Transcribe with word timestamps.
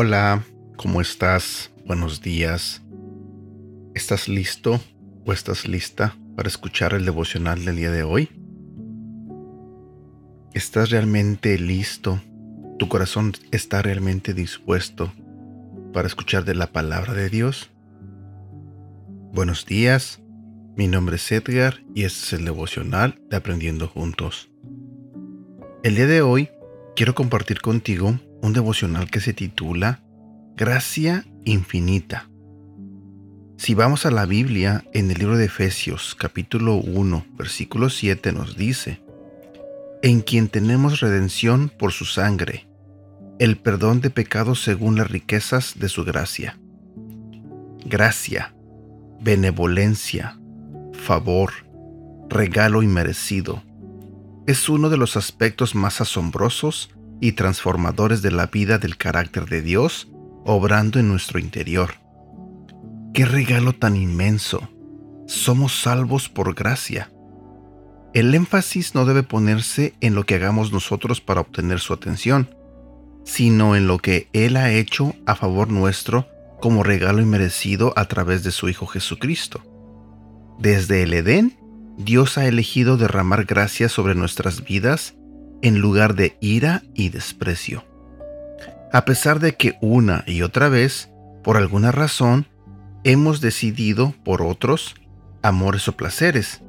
Hola, 0.00 0.44
¿cómo 0.76 1.00
estás? 1.00 1.72
Buenos 1.84 2.22
días. 2.22 2.82
¿Estás 3.94 4.28
listo 4.28 4.80
o 5.24 5.32
estás 5.32 5.66
lista 5.66 6.14
para 6.36 6.48
escuchar 6.48 6.94
el 6.94 7.04
devocional 7.04 7.64
del 7.64 7.74
día 7.74 7.90
de 7.90 8.04
hoy? 8.04 8.28
¿Estás 10.54 10.90
realmente 10.90 11.58
listo? 11.58 12.20
¿Tu 12.78 12.88
corazón 12.88 13.32
está 13.50 13.82
realmente 13.82 14.34
dispuesto 14.34 15.12
para 15.92 16.06
escuchar 16.06 16.44
de 16.44 16.54
la 16.54 16.68
palabra 16.68 17.12
de 17.12 17.28
Dios? 17.28 17.70
Buenos 19.32 19.66
días, 19.66 20.20
mi 20.76 20.86
nombre 20.86 21.16
es 21.16 21.32
Edgar 21.32 21.82
y 21.92 22.04
este 22.04 22.24
es 22.24 22.32
el 22.34 22.44
devocional 22.44 23.20
de 23.30 23.36
Aprendiendo 23.36 23.88
Juntos. 23.88 24.48
El 25.82 25.96
día 25.96 26.06
de 26.06 26.22
hoy 26.22 26.50
quiero 26.94 27.16
compartir 27.16 27.60
contigo 27.60 28.20
un 28.42 28.52
devocional 28.52 29.10
que 29.10 29.20
se 29.20 29.32
titula 29.32 30.04
Gracia 30.56 31.26
Infinita. 31.44 32.30
Si 33.56 33.74
vamos 33.74 34.06
a 34.06 34.12
la 34.12 34.24
Biblia, 34.24 34.84
en 34.94 35.10
el 35.10 35.18
libro 35.18 35.36
de 35.36 35.46
Efesios 35.46 36.14
capítulo 36.14 36.76
1, 36.76 37.26
versículo 37.36 37.90
7 37.90 38.32
nos 38.32 38.56
dice, 38.56 39.02
En 40.00 40.20
quien 40.20 40.48
tenemos 40.48 41.00
redención 41.00 41.72
por 41.76 41.90
su 41.90 42.04
sangre, 42.04 42.67
el 43.38 43.56
perdón 43.56 44.00
de 44.00 44.10
pecados 44.10 44.62
según 44.62 44.96
las 44.96 45.10
riquezas 45.10 45.78
de 45.78 45.88
su 45.88 46.04
gracia. 46.04 46.58
Gracia, 47.84 48.54
benevolencia, 49.20 50.38
favor, 50.92 51.52
regalo 52.28 52.82
inmerecido, 52.82 53.62
es 54.46 54.68
uno 54.68 54.88
de 54.88 54.96
los 54.96 55.16
aspectos 55.16 55.74
más 55.74 56.00
asombrosos 56.00 56.90
y 57.20 57.32
transformadores 57.32 58.22
de 58.22 58.30
la 58.30 58.46
vida 58.46 58.78
del 58.78 58.96
carácter 58.96 59.46
de 59.46 59.62
Dios 59.62 60.08
obrando 60.44 60.98
en 60.98 61.08
nuestro 61.08 61.38
interior. 61.38 61.94
¡Qué 63.12 63.24
regalo 63.24 63.74
tan 63.74 63.96
inmenso! 63.96 64.68
Somos 65.26 65.82
salvos 65.82 66.28
por 66.28 66.54
gracia. 66.54 67.10
El 68.14 68.34
énfasis 68.34 68.94
no 68.94 69.04
debe 69.04 69.22
ponerse 69.22 69.94
en 70.00 70.14
lo 70.14 70.24
que 70.24 70.36
hagamos 70.36 70.72
nosotros 70.72 71.20
para 71.20 71.42
obtener 71.42 71.80
su 71.80 71.92
atención, 71.92 72.48
sino 73.28 73.76
en 73.76 73.86
lo 73.86 73.98
que 73.98 74.30
Él 74.32 74.56
ha 74.56 74.72
hecho 74.72 75.14
a 75.26 75.34
favor 75.34 75.68
nuestro 75.68 76.26
como 76.62 76.82
regalo 76.82 77.20
inmerecido 77.20 77.92
a 77.94 78.06
través 78.06 78.42
de 78.42 78.50
su 78.52 78.70
Hijo 78.70 78.86
Jesucristo. 78.86 79.62
Desde 80.58 81.02
el 81.02 81.12
Edén, 81.12 81.58
Dios 81.98 82.38
ha 82.38 82.46
elegido 82.46 82.96
derramar 82.96 83.44
gracia 83.44 83.90
sobre 83.90 84.14
nuestras 84.14 84.64
vidas 84.64 85.14
en 85.60 85.78
lugar 85.78 86.14
de 86.14 86.38
ira 86.40 86.82
y 86.94 87.10
desprecio. 87.10 87.84
A 88.94 89.04
pesar 89.04 89.40
de 89.40 89.56
que 89.56 89.76
una 89.82 90.24
y 90.26 90.40
otra 90.40 90.70
vez, 90.70 91.10
por 91.44 91.58
alguna 91.58 91.92
razón, 91.92 92.46
hemos 93.04 93.42
decidido 93.42 94.14
por 94.24 94.40
otros 94.40 94.94
amores 95.42 95.86
o 95.86 95.92
placeres, 95.92 96.62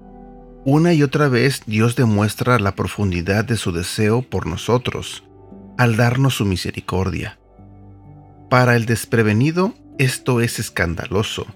una 0.66 0.94
y 0.94 1.04
otra 1.04 1.30
vez 1.30 1.64
Dios 1.68 1.96
demuestra 1.96 2.60
la 2.60 2.76
profundidad 2.76 3.46
de 3.46 3.56
su 3.56 3.72
deseo 3.72 4.24
por 4.24 4.46
nosotros, 4.46 5.24
al 5.80 5.96
darnos 5.96 6.36
su 6.36 6.46
misericordia. 6.46 7.40
Para 8.50 8.76
el 8.76 8.86
desprevenido 8.86 9.74
esto 9.98 10.42
es 10.42 10.60
escandaloso. 10.60 11.48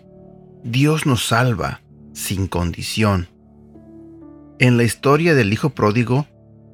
Dios 0.64 1.06
nos 1.06 1.28
salva 1.28 1.82
sin 2.14 2.48
condición. 2.48 3.28
En 4.60 4.78
la 4.78 4.84
historia 4.86 5.36
del 5.36 5.52
Hijo 5.52 5.72
Pródigo, 5.72 6.26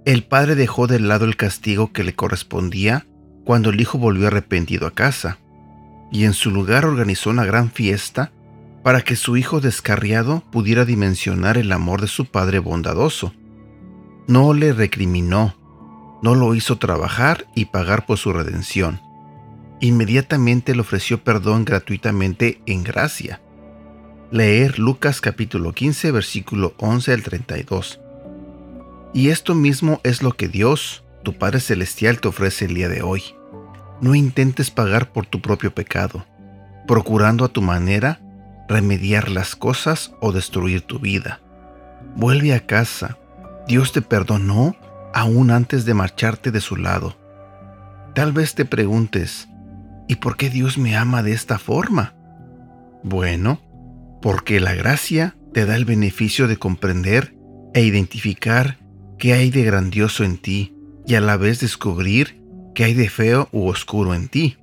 el 0.06 0.24
padre 0.24 0.54
dejó 0.54 0.86
de 0.86 1.00
lado 1.00 1.26
el 1.26 1.38
castigo 1.38 1.92
que 1.92 2.04
le 2.04 2.14
correspondía 2.14 3.08
cuando 3.46 3.72
el 3.72 3.82
hijo 3.82 3.98
volvió 3.98 4.28
arrepentido 4.28 4.86
a 4.86 4.92
casa, 4.92 5.40
y 6.12 6.26
en 6.26 6.34
su 6.34 6.52
lugar 6.52 6.86
organizó 6.86 7.32
una 7.32 7.46
gran 7.46 7.72
fiesta 7.72 8.32
para 8.84 9.02
que 9.02 9.16
su 9.16 9.38
hijo 9.38 9.60
descarriado 9.60 10.44
pudiera 10.52 10.86
dimensionar 10.86 11.58
el 11.58 11.72
amor 11.72 12.02
de 12.02 12.08
su 12.08 12.28
padre 12.28 12.60
bondadoso. 12.60 13.34
No 14.28 14.54
le 14.54 14.72
recriminó, 14.72 15.56
no 16.22 16.36
lo 16.36 16.54
hizo 16.56 16.78
trabajar 16.78 17.46
y 17.56 17.66
pagar 17.66 18.06
por 18.06 18.18
su 18.18 18.34
redención. 18.34 19.02
Inmediatamente 19.80 20.76
le 20.76 20.82
ofreció 20.82 21.24
perdón 21.24 21.64
gratuitamente 21.64 22.62
en 22.66 22.84
gracia. 22.84 23.42
Leer 24.32 24.78
Lucas 24.78 25.22
capítulo 25.22 25.74
15 25.74 26.12
versículo 26.12 26.74
11 26.78 27.14
al 27.14 27.24
32. 27.24 28.00
Y 29.14 29.30
esto 29.30 29.56
mismo 29.56 30.02
es 30.04 30.22
lo 30.22 30.34
que 30.34 30.48
Dios, 30.48 31.04
tu 31.24 31.38
Padre 31.38 31.62
Celestial, 31.62 32.20
te 32.20 32.28
ofrece 32.28 32.66
el 32.66 32.76
día 32.76 32.90
de 32.90 33.02
hoy. 33.02 33.24
No 34.02 34.14
intentes 34.14 34.70
pagar 34.70 35.12
por 35.12 35.26
tu 35.26 35.42
propio 35.42 35.74
pecado, 35.74 36.26
procurando 36.88 37.46
a 37.46 37.50
tu 37.50 37.62
manera 37.62 38.20
remediar 38.68 39.30
las 39.30 39.56
cosas 39.56 40.12
o 40.22 40.32
destruir 40.32 40.82
tu 40.82 41.00
vida. 41.00 41.42
Vuelve 42.16 42.54
a 42.54 42.66
casa. 42.66 43.18
Dios 43.68 43.92
te 43.92 44.02
perdonó 44.02 44.76
aún 45.14 45.52
antes 45.52 45.86
de 45.86 45.94
marcharte 45.94 46.52
de 46.52 46.62
su 46.62 46.76
lado. 46.76 47.18
Tal 48.14 48.32
vez 48.32 48.56
te 48.56 48.66
preguntes, 48.66 49.48
¿y 50.08 50.16
por 50.16 50.38
qué 50.38 50.50
Dios 50.50 50.78
me 50.78 50.98
ama 50.98 51.24
de 51.24 51.34
esta 51.34 51.60
forma? 51.60 52.16
Bueno, 53.04 53.62
porque 54.22 54.60
la 54.60 54.74
gracia 54.74 55.36
te 55.54 55.66
da 55.66 55.76
el 55.76 55.86
beneficio 55.86 56.48
de 56.48 56.58
comprender 56.58 57.36
e 57.74 57.84
identificar 57.84 58.78
qué 59.18 59.34
hay 59.34 59.52
de 59.52 59.64
grandioso 59.64 60.24
en 60.24 60.38
ti 60.38 60.76
y 61.06 61.16
a 61.16 61.22
la 61.22 61.38
vez 61.38 61.60
descubrir 61.60 62.42
qué 62.76 62.86
hay 62.86 62.94
de 62.94 63.10
feo 63.10 63.50
u 63.52 63.68
oscuro 63.68 64.14
en 64.14 64.28
ti. 64.28 64.58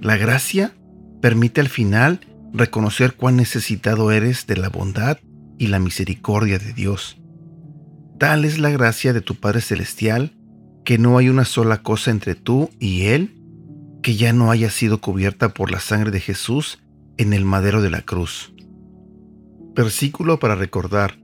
La 0.00 0.16
gracia 0.16 0.74
permite 1.20 1.60
al 1.60 1.68
final 1.68 2.20
reconocer 2.52 3.14
cuán 3.14 3.36
necesitado 3.36 4.10
eres 4.10 4.46
de 4.46 4.56
la 4.56 4.68
bondad 4.68 5.18
y 5.58 5.66
la 5.66 5.78
misericordia 5.78 6.58
de 6.58 6.72
Dios. 6.72 7.20
Tal 8.18 8.44
es 8.44 8.58
la 8.58 8.70
gracia 8.70 9.12
de 9.12 9.20
tu 9.20 9.36
Padre 9.36 9.60
Celestial 9.60 10.32
que 10.84 10.98
no 10.98 11.18
hay 11.18 11.28
una 11.28 11.44
sola 11.44 11.82
cosa 11.82 12.10
entre 12.10 12.34
tú 12.34 12.70
y 12.80 13.06
Él 13.06 13.34
que 14.02 14.16
ya 14.16 14.32
no 14.32 14.50
haya 14.50 14.70
sido 14.70 15.00
cubierta 15.00 15.50
por 15.54 15.70
la 15.70 15.78
sangre 15.78 16.10
de 16.10 16.18
Jesús 16.18 16.80
en 17.16 17.32
el 17.32 17.44
madero 17.44 17.80
de 17.80 17.90
la 17.90 18.02
cruz. 18.02 18.52
Versículo 19.74 20.40
para 20.40 20.56
recordar. 20.56 21.18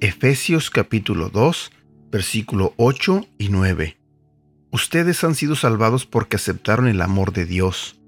Efesios 0.00 0.70
capítulo 0.70 1.28
2, 1.28 1.72
versículo 2.10 2.72
8 2.78 3.26
y 3.36 3.50
9. 3.50 3.98
Ustedes 4.70 5.22
han 5.24 5.34
sido 5.34 5.56
salvados 5.56 6.06
porque 6.06 6.36
aceptaron 6.36 6.88
el 6.88 7.02
amor 7.02 7.34
de 7.34 7.44
Dios. 7.44 8.00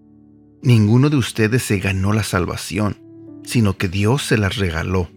Ninguno 0.63 1.11
de 1.11 1.17
ustedes 1.17 1.63
se 1.65 1.81
ganó 1.81 2.15
la 2.15 2.23
salvación, 2.23 2.97
sino 3.45 3.77
que 3.77 3.89
Dios 3.89 4.23
se 4.23 4.39
las 4.39 4.57
regaló. 4.57 5.11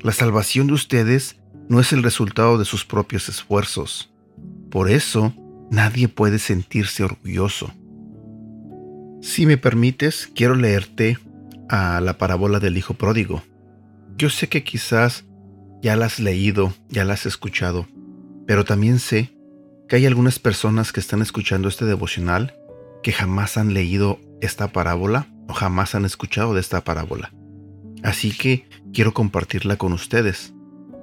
La 0.00 0.12
salvación 0.12 0.68
de 0.68 0.74
ustedes 0.74 1.40
no 1.68 1.80
es 1.80 1.92
el 1.92 2.02
resultado 2.02 2.58
de 2.58 2.64
sus 2.64 2.84
propios 2.84 3.28
esfuerzos. 3.28 4.10
Por 4.70 4.90
eso, 4.90 5.34
nadie 5.70 6.08
puede 6.08 6.38
sentirse 6.38 7.02
orgulloso. 7.02 7.72
Si 9.20 9.46
me 9.46 9.56
permites, 9.56 10.30
quiero 10.34 10.54
leerte 10.54 11.18
a 11.68 12.00
la 12.00 12.18
parábola 12.18 12.60
del 12.60 12.76
Hijo 12.76 12.94
Pródigo. 12.94 13.42
Yo 14.16 14.30
sé 14.30 14.48
que 14.48 14.62
quizás 14.62 15.24
ya 15.82 15.96
la 15.96 16.06
has 16.06 16.18
leído, 16.20 16.72
ya 16.88 17.04
la 17.04 17.14
has 17.14 17.26
escuchado, 17.26 17.86
pero 18.46 18.64
también 18.64 18.98
sé 18.98 19.32
que 19.88 19.96
hay 19.96 20.06
algunas 20.06 20.38
personas 20.38 20.92
que 20.92 21.00
están 21.00 21.22
escuchando 21.22 21.68
este 21.68 21.84
devocional 21.84 22.54
que 23.02 23.12
jamás 23.12 23.56
han 23.56 23.74
leído 23.74 24.20
esta 24.40 24.68
parábola 24.68 25.28
o 25.48 25.52
jamás 25.52 25.94
han 25.94 26.04
escuchado 26.04 26.54
de 26.54 26.60
esta 26.60 26.82
parábola. 26.82 27.32
Así 28.02 28.36
que 28.36 28.68
quiero 28.92 29.14
compartirla 29.14 29.76
con 29.76 29.92
ustedes. 29.92 30.52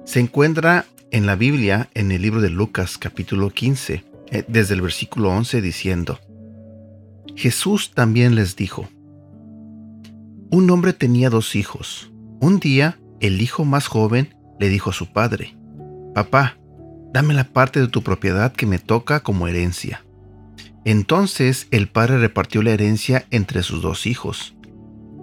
Se 0.04 0.20
encuentra 0.20 0.84
en 1.10 1.24
la 1.24 1.34
Biblia 1.34 1.88
en 1.94 2.12
el 2.12 2.20
libro 2.20 2.42
de 2.42 2.50
Lucas 2.50 2.98
capítulo 2.98 3.48
15, 3.48 4.04
eh, 4.30 4.44
desde 4.48 4.74
el 4.74 4.82
versículo 4.82 5.30
11 5.30 5.62
diciendo, 5.62 6.20
Jesús 7.34 7.92
también 7.94 8.34
les 8.34 8.54
dijo, 8.54 8.86
un 10.50 10.70
hombre 10.70 10.92
tenía 10.92 11.30
dos 11.30 11.56
hijos. 11.56 12.12
Un 12.38 12.60
día, 12.60 13.00
el 13.20 13.40
hijo 13.40 13.64
más 13.64 13.86
joven 13.86 14.36
le 14.60 14.68
dijo 14.68 14.90
a 14.90 14.92
su 14.92 15.10
padre, 15.10 15.56
Papá, 16.14 16.58
dame 17.12 17.32
la 17.32 17.44
parte 17.44 17.80
de 17.80 17.88
tu 17.88 18.02
propiedad 18.02 18.52
que 18.52 18.66
me 18.66 18.78
toca 18.78 19.20
como 19.20 19.48
herencia. 19.48 20.04
Entonces 20.84 21.66
el 21.70 21.88
padre 21.88 22.18
repartió 22.18 22.62
la 22.62 22.72
herencia 22.72 23.26
entre 23.30 23.62
sus 23.62 23.80
dos 23.80 24.06
hijos. 24.06 24.54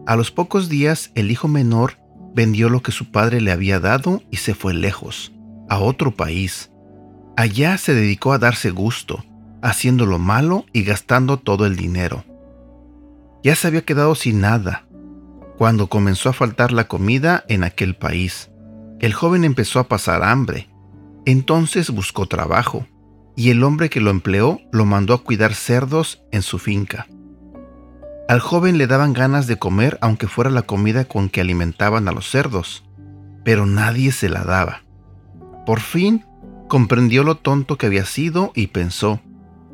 A 0.07 0.15
los 0.15 0.31
pocos 0.31 0.69
días 0.69 1.11
el 1.13 1.29
hijo 1.29 1.47
menor 1.47 2.00
vendió 2.33 2.69
lo 2.69 2.81
que 2.81 2.91
su 2.91 3.11
padre 3.11 3.41
le 3.41 3.51
había 3.51 3.79
dado 3.79 4.21
y 4.31 4.37
se 4.37 4.53
fue 4.53 4.73
lejos, 4.73 5.31
a 5.69 5.79
otro 5.79 6.15
país. 6.15 6.71
Allá 7.37 7.77
se 7.77 7.93
dedicó 7.93 8.33
a 8.33 8.39
darse 8.39 8.71
gusto, 8.71 9.23
haciendo 9.61 10.05
lo 10.05 10.19
malo 10.19 10.65
y 10.73 10.83
gastando 10.83 11.37
todo 11.37 11.65
el 11.65 11.75
dinero. 11.75 12.25
ya 13.43 13.55
se 13.55 13.67
había 13.67 13.81
quedado 13.81 14.13
sin 14.13 14.39
nada. 14.41 14.85
Cuando 15.57 15.87
comenzó 15.87 16.29
a 16.29 16.33
faltar 16.33 16.71
la 16.71 16.87
comida 16.87 17.43
en 17.47 17.63
aquel 17.63 17.95
país, 17.95 18.51
el 18.99 19.13
joven 19.13 19.43
empezó 19.43 19.79
a 19.79 19.87
pasar 19.87 20.23
hambre. 20.23 20.69
Entonces 21.25 21.89
buscó 21.89 22.27
trabajo, 22.27 22.85
y 23.35 23.49
el 23.49 23.63
hombre 23.63 23.89
que 23.89 23.99
lo 23.99 24.11
empleó 24.11 24.59
lo 24.71 24.85
mandó 24.85 25.13
a 25.15 25.23
cuidar 25.23 25.55
cerdos 25.55 26.21
en 26.31 26.43
su 26.43 26.59
finca. 26.59 27.07
Al 28.31 28.39
joven 28.39 28.77
le 28.77 28.87
daban 28.87 29.11
ganas 29.11 29.45
de 29.45 29.59
comer 29.59 29.97
aunque 29.99 30.25
fuera 30.25 30.49
la 30.49 30.61
comida 30.61 31.03
con 31.03 31.27
que 31.27 31.41
alimentaban 31.41 32.07
a 32.07 32.13
los 32.13 32.31
cerdos, 32.31 32.85
pero 33.43 33.65
nadie 33.65 34.13
se 34.13 34.29
la 34.29 34.45
daba. 34.45 34.83
Por 35.65 35.81
fin 35.81 36.23
comprendió 36.69 37.25
lo 37.25 37.35
tonto 37.35 37.77
que 37.77 37.87
había 37.87 38.05
sido 38.05 38.53
y 38.55 38.67
pensó, 38.67 39.19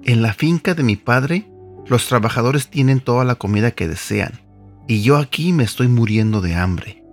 en 0.05 0.23
la 0.23 0.33
finca 0.33 0.73
de 0.73 0.81
mi 0.81 0.95
padre, 0.95 1.47
los 1.85 2.07
trabajadores 2.07 2.67
tienen 2.71 2.99
toda 2.99 3.25
la 3.25 3.35
comida 3.35 3.69
que 3.69 3.87
desean, 3.87 4.41
y 4.87 5.03
yo 5.03 5.17
aquí 5.17 5.53
me 5.53 5.63
estoy 5.63 5.87
muriendo 5.87 6.41
de 6.41 6.55
hambre. 6.55 7.03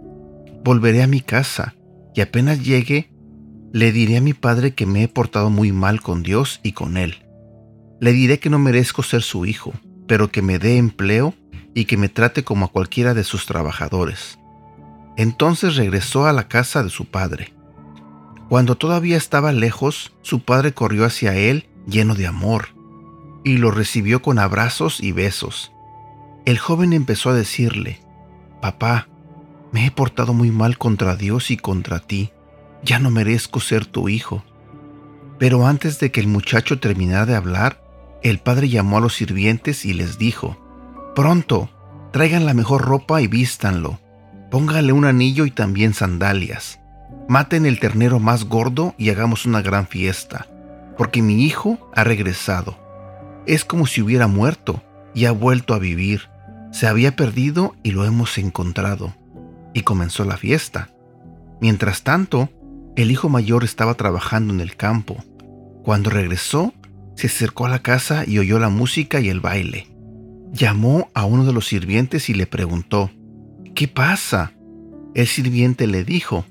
Volveré 0.64 1.02
a 1.02 1.06
mi 1.06 1.20
casa, 1.20 1.74
y 2.14 2.22
apenas 2.22 2.64
llegue, 2.64 3.12
le 3.70 3.92
diré 3.92 4.16
a 4.16 4.22
mi 4.22 4.32
padre 4.32 4.72
que 4.72 4.86
me 4.86 5.02
he 5.02 5.08
portado 5.08 5.50
muy 5.50 5.72
mal 5.72 6.00
con 6.00 6.22
Dios 6.22 6.60
y 6.62 6.72
con 6.72 6.96
él. 6.96 7.16
Le 8.00 8.14
diré 8.14 8.38
que 8.38 8.48
no 8.48 8.58
merezco 8.58 9.02
ser 9.02 9.20
su 9.20 9.44
hijo, 9.44 9.74
pero 10.06 10.30
que 10.30 10.42
me 10.42 10.58
dé 10.58 10.76
empleo 10.76 11.34
y 11.74 11.86
que 11.86 11.96
me 11.96 12.08
trate 12.08 12.44
como 12.44 12.66
a 12.66 12.70
cualquiera 12.70 13.14
de 13.14 13.24
sus 13.24 13.46
trabajadores. 13.46 14.38
Entonces 15.16 15.76
regresó 15.76 16.26
a 16.26 16.32
la 16.32 16.48
casa 16.48 16.82
de 16.82 16.90
su 16.90 17.06
padre. 17.06 17.52
Cuando 18.48 18.76
todavía 18.76 19.16
estaba 19.16 19.52
lejos, 19.52 20.12
su 20.22 20.40
padre 20.40 20.72
corrió 20.72 21.04
hacia 21.04 21.34
él 21.36 21.68
lleno 21.86 22.14
de 22.14 22.26
amor 22.26 22.68
y 23.44 23.58
lo 23.58 23.70
recibió 23.70 24.22
con 24.22 24.38
abrazos 24.38 25.00
y 25.00 25.12
besos. 25.12 25.72
El 26.44 26.58
joven 26.58 26.92
empezó 26.92 27.30
a 27.30 27.34
decirle, 27.34 28.00
Papá, 28.60 29.08
me 29.72 29.86
he 29.86 29.90
portado 29.90 30.34
muy 30.34 30.50
mal 30.50 30.78
contra 30.78 31.16
Dios 31.16 31.50
y 31.50 31.56
contra 31.56 32.00
ti, 32.00 32.32
ya 32.82 32.98
no 32.98 33.10
merezco 33.10 33.60
ser 33.60 33.86
tu 33.86 34.08
hijo. 34.08 34.44
Pero 35.38 35.66
antes 35.66 35.98
de 35.98 36.12
que 36.12 36.20
el 36.20 36.28
muchacho 36.28 36.78
terminara 36.78 37.26
de 37.26 37.34
hablar, 37.34 37.83
el 38.24 38.40
padre 38.40 38.68
llamó 38.68 38.98
a 38.98 39.00
los 39.00 39.14
sirvientes 39.14 39.84
y 39.84 39.94
les 39.94 40.18
dijo, 40.18 40.58
Pronto, 41.14 41.70
traigan 42.10 42.44
la 42.44 42.54
mejor 42.54 42.82
ropa 42.82 43.22
y 43.22 43.28
vístanlo, 43.28 44.00
póngale 44.50 44.92
un 44.92 45.04
anillo 45.04 45.46
y 45.46 45.52
también 45.52 45.94
sandalias, 45.94 46.80
maten 47.28 47.66
el 47.66 47.78
ternero 47.78 48.18
más 48.18 48.44
gordo 48.44 48.96
y 48.98 49.10
hagamos 49.10 49.46
una 49.46 49.62
gran 49.62 49.86
fiesta, 49.86 50.48
porque 50.98 51.22
mi 51.22 51.44
hijo 51.44 51.78
ha 51.94 52.02
regresado 52.02 52.84
es 53.46 53.64
como 53.64 53.86
si 53.86 54.00
hubiera 54.00 54.26
muerto 54.26 54.82
y 55.14 55.26
ha 55.26 55.32
vuelto 55.32 55.74
a 55.74 55.78
vivir. 55.78 56.28
Se 56.72 56.86
había 56.86 57.14
perdido 57.14 57.74
y 57.82 57.92
lo 57.92 58.04
hemos 58.04 58.38
encontrado. 58.38 59.14
Y 59.74 59.82
comenzó 59.82 60.24
la 60.24 60.36
fiesta. 60.36 60.90
Mientras 61.60 62.02
tanto, 62.02 62.48
el 62.96 63.10
hijo 63.10 63.28
mayor 63.28 63.64
estaba 63.64 63.94
trabajando 63.94 64.52
en 64.52 64.60
el 64.60 64.76
campo. 64.76 65.16
Cuando 65.84 66.10
regresó, 66.10 66.72
se 67.16 67.28
acercó 67.28 67.66
a 67.66 67.68
la 67.68 67.80
casa 67.80 68.24
y 68.26 68.38
oyó 68.38 68.58
la 68.58 68.68
música 68.68 69.20
y 69.20 69.28
el 69.28 69.40
baile. 69.40 69.88
Llamó 70.52 71.10
a 71.14 71.24
uno 71.24 71.44
de 71.44 71.52
los 71.52 71.66
sirvientes 71.66 72.28
y 72.28 72.34
le 72.34 72.46
preguntó, 72.46 73.10
¿Qué 73.74 73.88
pasa? 73.88 74.52
El 75.14 75.26
sirviente 75.26 75.86
le 75.86 76.04
dijo, 76.04 76.44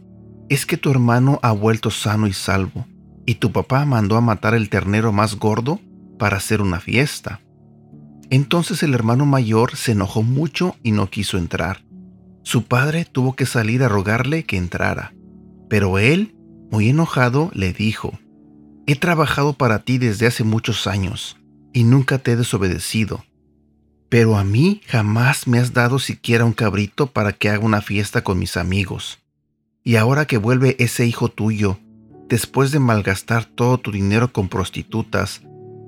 es 0.50 0.66
que 0.66 0.78
tu 0.78 0.92
hermano 0.92 1.40
ha 1.42 1.52
vuelto 1.52 1.90
sano 1.90 2.28
y 2.28 2.34
salvo, 2.34 2.86
y 3.26 3.36
tu 3.36 3.52
papá 3.52 3.86
mandó 3.86 4.18
a 4.18 4.22
matar 4.22 4.54
el 4.54 4.70
ternero 4.70 5.12
más 5.12 5.36
gordo 5.36 5.80
para 6.20 6.38
hacer 6.38 6.62
una 6.62 6.80
fiesta. 6.80 7.40
Entonces 8.30 8.84
el 8.84 8.94
hermano 8.94 9.26
mayor 9.26 9.76
se 9.76 9.94
enojó 9.94 10.22
mucho 10.24 10.76
y 10.84 10.92
no 10.92 11.10
quiso 11.10 11.38
entrar. 11.38 11.84
Su 12.44 12.66
padre 12.66 13.06
tuvo 13.06 13.36
que 13.36 13.46
salir 13.46 13.84
a 13.84 13.90
rogarle 13.90 14.44
que 14.44 14.58
entrara, 14.58 15.14
pero 15.70 15.98
él, 15.98 16.36
muy 16.72 16.90
enojado, 16.90 17.52
le 17.54 17.72
dijo, 17.72 18.20
He 18.86 18.96
trabajado 18.96 19.54
para 19.54 19.80
ti 19.80 19.98
desde 19.98 20.28
hace 20.28 20.44
muchos 20.44 20.88
años 20.88 21.38
y 21.72 21.86
nunca 21.86 22.18
te 22.18 22.34
he 22.34 22.36
desobedecido, 22.36 23.24
pero 24.10 24.38
a 24.38 24.44
mí 24.44 24.82
jamás 24.88 25.48
me 25.48 25.58
has 25.58 25.74
dado 25.74 26.00
siquiera 26.00 26.44
un 26.44 26.52
cabrito 26.52 27.08
para 27.08 27.32
que 27.32 27.50
haga 27.50 27.64
una 27.64 27.82
fiesta 27.82 28.26
con 28.26 28.40
mis 28.40 28.58
amigos. 28.58 29.20
Y 29.86 29.96
ahora 29.96 30.26
que 30.26 30.38
vuelve 30.38 30.76
ese 30.80 31.06
hijo 31.06 31.30
tuyo, 31.30 31.80
después 32.28 32.72
de 32.72 32.80
malgastar 32.80 33.46
todo 33.46 33.78
tu 33.78 33.92
dinero 33.92 34.34
con 34.34 34.50
prostitutas, 34.50 35.42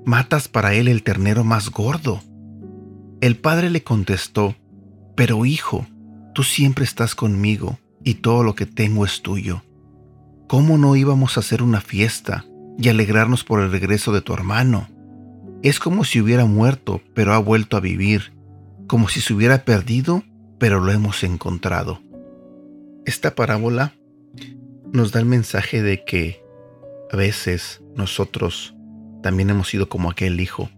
matas 0.06 0.48
para 0.48 0.72
él 0.72 0.88
el 0.88 1.02
ternero 1.02 1.44
más 1.44 1.70
gordo. 1.70 2.22
El 3.20 3.36
padre 3.36 3.68
le 3.68 3.82
contestó, 3.82 4.56
Pero 5.14 5.44
hijo, 5.44 5.86
tú 6.34 6.42
siempre 6.44 6.84
estás 6.84 7.14
conmigo 7.14 7.78
y 8.02 8.14
todo 8.14 8.42
lo 8.42 8.54
que 8.54 8.64
tengo 8.64 9.04
es 9.04 9.20
tuyo. 9.20 9.62
¿Cómo 10.48 10.78
no 10.78 10.96
íbamos 10.96 11.36
a 11.36 11.40
hacer 11.40 11.62
una 11.62 11.80
fiesta 11.80 12.46
y 12.78 12.88
alegrarnos 12.88 13.44
por 13.44 13.60
el 13.60 13.70
regreso 13.70 14.12
de 14.12 14.20
tu 14.20 14.32
hermano? 14.34 14.88
Es 15.62 15.78
como 15.78 16.04
si 16.04 16.20
hubiera 16.20 16.44
muerto, 16.44 17.00
pero 17.14 17.32
ha 17.32 17.38
vuelto 17.38 17.76
a 17.76 17.80
vivir, 17.80 18.32
como 18.86 19.08
si 19.08 19.20
se 19.20 19.34
hubiera 19.34 19.64
perdido, 19.64 20.22
pero 20.58 20.80
lo 20.80 20.92
hemos 20.92 21.22
encontrado. 21.24 22.00
Esta 23.04 23.34
parábola 23.34 23.94
nos 24.92 25.12
da 25.12 25.20
el 25.20 25.26
mensaje 25.26 25.82
de 25.82 26.04
que 26.04 26.42
a 27.12 27.16
veces 27.16 27.82
nosotros 27.94 28.74
también 29.22 29.50
hemos 29.50 29.68
sido 29.68 29.88
como 29.88 30.10
aquel 30.10 30.40
hijo, 30.40 30.70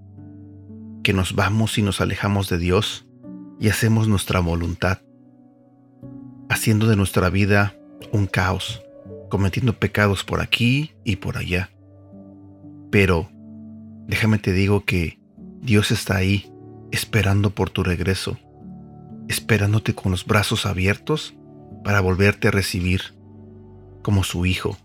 que 1.02 1.12
nos 1.12 1.34
vamos 1.34 1.78
y 1.78 1.82
nos 1.82 2.00
alejamos 2.00 2.48
de 2.48 2.58
Dios 2.58 3.06
y 3.58 3.68
hacemos 3.68 4.08
nuestra 4.08 4.40
voluntad, 4.40 5.00
haciendo 6.48 6.86
de 6.86 6.96
nuestra 6.96 7.30
vida 7.30 7.74
un 8.12 8.26
caos, 8.26 8.82
cometiendo 9.28 9.78
pecados 9.78 10.24
por 10.24 10.40
aquí 10.40 10.92
y 11.04 11.16
por 11.16 11.36
allá. 11.36 11.70
Pero 12.90 13.30
déjame 14.06 14.38
te 14.38 14.52
digo 14.52 14.84
que 14.84 15.18
Dios 15.60 15.90
está 15.90 16.16
ahí 16.16 16.52
esperando 16.90 17.50
por 17.50 17.70
tu 17.70 17.82
regreso, 17.82 18.38
esperándote 19.28 19.94
con 19.94 20.12
los 20.12 20.24
brazos 20.24 20.66
abiertos 20.66 21.34
para 21.84 22.00
volverte 22.00 22.48
a 22.48 22.52
recibir 22.52 23.14
como 24.02 24.24
su 24.24 24.46
hijo. 24.46 24.78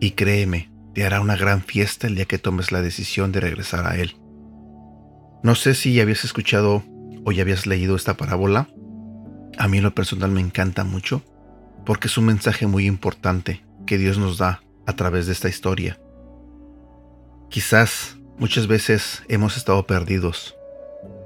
Y 0.00 0.12
créeme, 0.12 0.70
te 0.94 1.04
hará 1.04 1.20
una 1.20 1.36
gran 1.36 1.62
fiesta 1.62 2.06
el 2.06 2.14
día 2.14 2.24
que 2.24 2.38
tomes 2.38 2.72
la 2.72 2.82
decisión 2.82 3.32
de 3.32 3.40
regresar 3.40 3.86
a 3.86 3.96
Él. 3.96 4.16
No 5.42 5.54
sé 5.54 5.74
si 5.74 5.94
ya 5.94 6.02
habías 6.02 6.24
escuchado 6.24 6.82
o 7.24 7.32
ya 7.32 7.42
habías 7.42 7.66
leído 7.66 7.96
esta 7.96 8.16
parábola. 8.16 8.68
A 9.58 9.68
mí 9.68 9.78
en 9.78 9.84
lo 9.84 9.94
personal 9.94 10.30
me 10.30 10.40
encanta 10.40 10.84
mucho 10.84 11.22
porque 11.84 12.08
es 12.08 12.18
un 12.18 12.24
mensaje 12.24 12.66
muy 12.66 12.86
importante 12.86 13.64
que 13.86 13.98
Dios 13.98 14.18
nos 14.18 14.38
da 14.38 14.62
a 14.86 14.94
través 14.94 15.26
de 15.26 15.32
esta 15.32 15.48
historia. 15.48 15.98
Quizás 17.56 18.18
muchas 18.36 18.66
veces 18.66 19.22
hemos 19.28 19.56
estado 19.56 19.86
perdidos, 19.86 20.54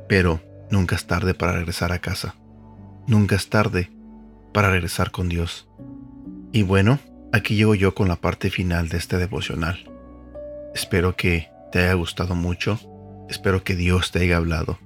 pero 0.08 0.40
nunca 0.70 0.94
es 0.94 1.04
tarde 1.04 1.34
para 1.34 1.50
regresar 1.50 1.90
a 1.90 1.98
casa. 1.98 2.36
Nunca 3.08 3.34
es 3.34 3.50
tarde 3.50 3.90
para 4.54 4.70
regresar 4.70 5.10
con 5.10 5.28
Dios. 5.28 5.68
Y 6.52 6.62
bueno, 6.62 7.00
Aquí 7.32 7.54
llego 7.54 7.76
yo 7.76 7.94
con 7.94 8.08
la 8.08 8.16
parte 8.16 8.50
final 8.50 8.88
de 8.88 8.98
este 8.98 9.16
devocional. 9.16 9.88
Espero 10.74 11.14
que 11.14 11.48
te 11.70 11.78
haya 11.78 11.94
gustado 11.94 12.34
mucho, 12.34 12.80
espero 13.28 13.62
que 13.62 13.76
Dios 13.76 14.10
te 14.10 14.20
haya 14.20 14.36
hablado. 14.36 14.80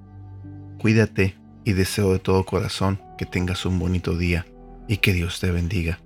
Cuídate 0.78 1.36
y 1.64 1.72
deseo 1.72 2.12
de 2.12 2.18
todo 2.18 2.44
corazón 2.44 3.00
que 3.16 3.24
tengas 3.24 3.64
un 3.64 3.78
bonito 3.78 4.18
día 4.18 4.44
y 4.88 4.98
que 4.98 5.14
Dios 5.14 5.40
te 5.40 5.50
bendiga. 5.50 6.00